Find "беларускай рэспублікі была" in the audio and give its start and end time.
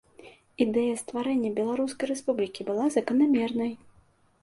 1.61-2.91